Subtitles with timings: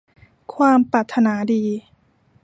[0.53, 1.63] ความปรารถนาดี